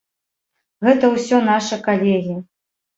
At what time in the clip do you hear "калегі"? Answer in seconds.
1.87-2.45